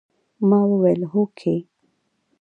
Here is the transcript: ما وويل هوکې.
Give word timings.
ما 0.49 0.59
وويل 0.69 1.01
هوکې. 1.11 1.55